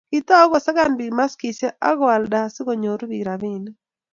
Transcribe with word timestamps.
kiitou 0.09 0.45
kusakan 0.51 0.91
biik 0.97 1.13
maskisiek 1.19 1.73
aku 1.89 2.05
alda 2.15 2.37
asikonyoru 2.47 3.05
robinik 3.29 3.75